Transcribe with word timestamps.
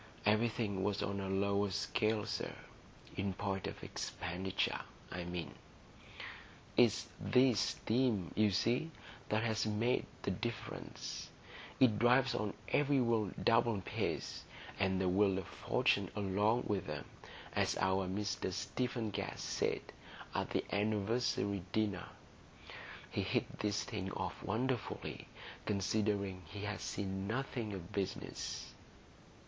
Everything 0.25 0.81
was 0.81 1.03
on 1.03 1.19
a 1.19 1.29
lower 1.29 1.69
scale, 1.69 2.25
sir,—in 2.25 3.35
point 3.35 3.67
of 3.67 3.83
expenditure, 3.83 4.79
I 5.11 5.25
mean. 5.25 5.53
It's 6.75 7.05
this 7.19 7.59
steam, 7.59 8.31
you 8.35 8.49
see, 8.49 8.89
that 9.29 9.43
has 9.43 9.67
made 9.67 10.07
the 10.23 10.31
difference; 10.31 11.29
it 11.79 11.99
drives 11.99 12.33
on 12.33 12.55
every 12.69 12.99
wheel 12.99 13.29
double 13.43 13.79
pace, 13.81 14.43
and 14.79 14.99
the 14.99 15.07
wheel 15.07 15.37
of 15.37 15.45
fortune 15.45 16.09
along 16.15 16.63
with 16.65 16.89
'em, 16.89 17.05
as 17.53 17.77
our 17.77 18.07
Mr 18.07 18.51
Stephen 18.51 19.11
Guest 19.11 19.45
said 19.45 19.81
at 20.33 20.49
the 20.49 20.63
anniversary 20.73 21.61
dinner 21.73 22.09
(he 23.11 23.21
hits 23.21 23.53
these 23.59 23.83
things 23.83 24.11
off 24.17 24.41
wonderfully, 24.41 25.27
considering 25.67 26.41
he's 26.47 26.81
seen 26.81 27.27
nothing 27.27 27.73
of 27.73 27.91
business). 27.91 28.73